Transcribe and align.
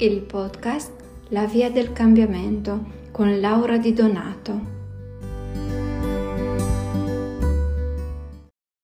il 0.00 0.22
podcast 0.22 0.92
La 1.30 1.44
via 1.46 1.72
del 1.72 1.92
cambiamento 1.92 3.08
con 3.10 3.40
Laura 3.40 3.78
Di 3.78 3.92
Donato. 3.92 4.76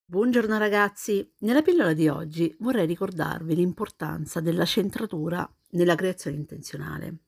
Buongiorno 0.07 0.59
ragazzi, 0.59 1.33
nella 1.39 1.63
pillola 1.63 1.93
di 1.93 2.09
oggi 2.09 2.53
vorrei 2.59 2.85
ricordarvi 2.87 3.55
l'importanza 3.55 4.41
della 4.41 4.65
centratura 4.65 5.49
nella 5.71 5.95
creazione 5.95 6.37
intenzionale. 6.37 7.19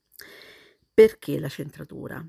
Perché 0.92 1.38
la 1.38 1.48
centratura? 1.48 2.26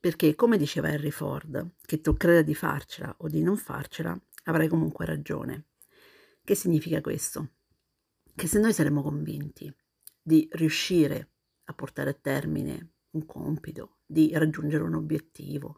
Perché, 0.00 0.34
come 0.34 0.56
diceva 0.56 0.88
Henry 0.88 1.10
Ford, 1.10 1.74
che 1.84 2.00
tu 2.00 2.16
creda 2.16 2.40
di 2.40 2.54
farcela 2.54 3.14
o 3.18 3.28
di 3.28 3.42
non 3.42 3.58
farcela, 3.58 4.18
avrai 4.44 4.68
comunque 4.68 5.04
ragione. 5.04 5.66
Che 6.42 6.54
significa 6.54 7.02
questo? 7.02 7.50
Che 8.34 8.46
se 8.46 8.58
noi 8.58 8.72
saremo 8.72 9.02
convinti 9.02 9.70
di 10.26 10.48
riuscire 10.52 11.32
a 11.64 11.74
portare 11.74 12.10
a 12.10 12.14
termine 12.14 12.92
un 13.10 13.26
compito, 13.26 13.98
di 14.06 14.30
raggiungere 14.32 14.82
un 14.82 14.94
obiettivo, 14.94 15.76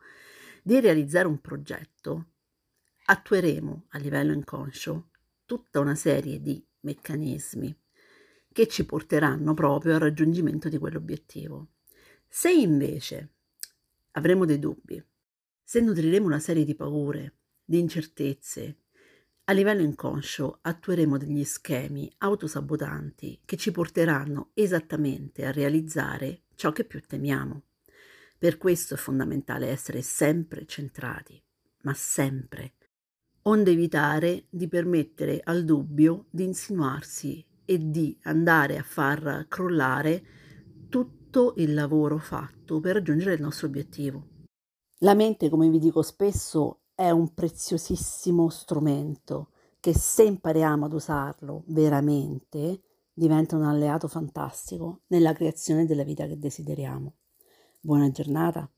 di 0.63 0.79
realizzare 0.79 1.27
un 1.27 1.41
progetto, 1.41 2.35
attueremo 3.07 3.87
a 3.89 3.99
livello 3.99 4.33
inconscio 4.33 5.11
tutta 5.45 5.81
una 5.81 5.97
serie 5.97 6.41
di 6.41 6.65
meccanismi 6.81 7.77
che 8.53 8.69
ci 8.69 8.87
porteranno 8.87 9.53
proprio 9.53 9.95
al 9.95 10.01
raggiungimento 10.01 10.69
di 10.69 10.79
quell'obiettivo. 10.79 11.73
Se 12.29 12.51
invece 12.51 13.35
avremo 14.13 14.45
dei 14.45 14.61
dubbi, 14.61 15.05
se 15.63 15.81
nutriremo 15.81 16.25
una 16.25 16.39
serie 16.39 16.65
di 16.65 16.77
paure, 16.77 17.39
di 17.65 17.81
incertezze, 17.81 18.83
a 19.49 19.53
livello 19.53 19.83
inconscio 19.83 20.59
attueremo 20.63 21.17
degli 21.19 21.45
schemi 21.45 22.11
autosabotanti 22.19 23.43
che 23.45 23.57
ci 23.57 23.71
porteranno 23.71 24.51
esattamente 24.55 25.45
a 25.45 25.53
realizzare 25.53 26.43
ciò 26.57 26.73
che 26.73 26.85
più 26.85 27.01
temiamo. 27.01 27.63
Per 28.39 28.59
questo 28.59 28.95
è 28.95 28.97
fondamentale 28.97 29.69
essere 29.69 30.03
sempre 30.03 30.67
centrati, 30.67 31.41
ma 31.83 31.95
sempre, 31.95 32.73
onde 33.43 33.71
evitare 33.71 34.47
di 34.51 34.67
permettere 34.67 35.41
al 35.45 35.65
dubbio 35.65 36.27
di 36.31 36.43
insinuarsi 36.43 37.45
e 37.65 37.79
di 37.79 38.19
andare 38.23 38.79
a 38.79 38.83
far 38.83 39.47
crollare 39.49 40.25
tutto 40.89 41.55
il 41.59 41.73
lavoro 41.73 42.19
fatto 42.19 42.81
per 42.81 42.95
raggiungere 42.95 43.35
il 43.35 43.43
nostro 43.43 43.69
obiettivo. 43.69 44.27
La 45.01 45.15
mente, 45.15 45.49
come 45.49 45.69
vi 45.69 45.79
dico 45.79 46.03
spesso, 46.03 46.81
è 46.97 47.11
un 47.11 47.35
preziosissimo 47.35 48.49
strumento 48.49 49.51
che 49.81 49.95
se 49.95 50.23
impariamo 50.25 50.87
ad 50.87 50.95
usarlo 50.95 51.63
veramente 51.67 52.81
diventa 53.13 53.55
un 53.55 53.65
alleato 53.65 54.09
fantastico 54.09 55.03
nella 55.09 55.35
creazione 55.35 55.85
della 55.85 56.05
vita 56.05 56.27
che 56.27 56.39
desideriamo. 56.39 57.13
Buona 57.81 58.11
giornata. 58.11 58.69